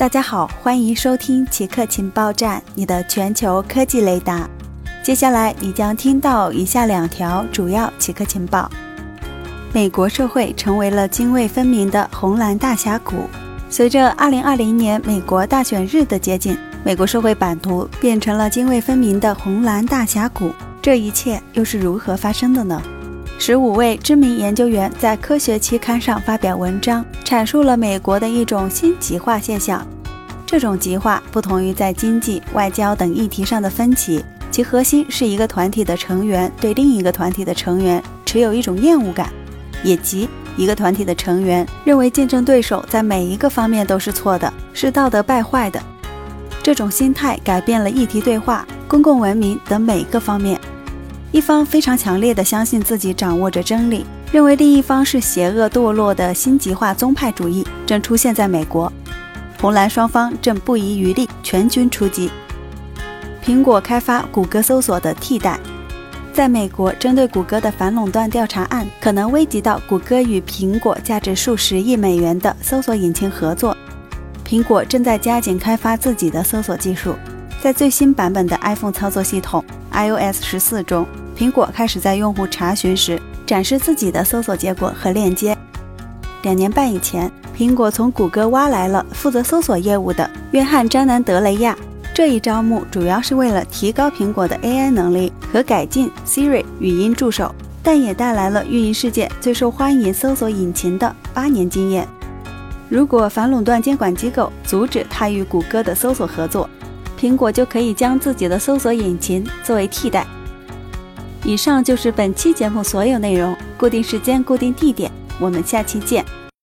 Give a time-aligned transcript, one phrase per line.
[0.00, 4.48] 大家好，欢迎收听奇客情报站，你的全球科技雷达。
[5.02, 8.70] 接下来你将听到以下两条主要奇客情报：
[9.74, 13.28] 美国社会成为了泾渭分明的红蓝大峡谷。
[13.68, 20.50] 随着2020年美国大选日的接近，美国社会版图变成了泾渭分明的红蓝大峡谷。
[20.80, 22.80] 这一切又是如何发生的呢？
[23.42, 29.84] 十五位知名研究员在科学期刊上发表文章，阐述了美国的一种新极化现象。
[30.44, 39.32] 这种极化不同于在经济、外交等议题上的分歧，其核心是一个团体的成员对另一个团体的成员持有一种厌恶感，
[39.82, 45.80] 也即一个团体的成员认为竞争对手在每一个方面都是错的，是道德败坏的。
[46.62, 50.60] 这种心态改变了议题对话、公共文明等每个方面。
[51.32, 58.92] 一方非常强烈地相信自己掌握着真理，认为另一方是邪恶堕落的新极化宗派主义正出现在美国，
[59.60, 62.30] 红蓝双方正不遗余力全军出击。
[63.44, 65.58] 苹果开发谷歌搜索的替代，
[66.32, 73.76] 在美国针对谷歌的反垄断调查案可能危及到谷歌与苹果价值数十亿美元的搜索引擎合作。
[74.44, 77.14] 苹果正在加紧开发自己的搜索技术，
[77.62, 81.06] 在最新版本的 iPhone 操作系统 iOS 十四中。
[81.40, 85.56] 苹果开始在用户查询时展示自己的搜索结果和链接。
[86.42, 91.74] 两年半以前，苹果从谷歌挖来了负责搜索业务的约翰·詹南德雷亚。
[92.12, 102.06] 这一招募主要是为了提高苹果的 AI 能力和改进 Siri 语音助手，但也带来了运营世界最受欢迎搜索引擎的八年经验。
[102.90, 106.68] 如果反垄断监管机构阻止他与谷歌的搜索合作，
[107.18, 110.26] 苹果就可以将自己的搜索引擎作为替代。
[111.44, 113.56] 以上就是本期节目所有内容。
[113.78, 116.24] 固定时间，固定地点，我们下期见。